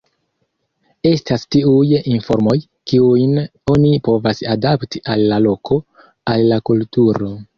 [1.09, 2.55] Estas tiuj informoj,
[2.91, 3.37] kiujn
[3.75, 5.79] oni povas adapti al la loko,
[6.35, 7.31] al la kulturo.